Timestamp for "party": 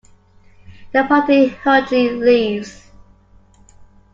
1.03-1.49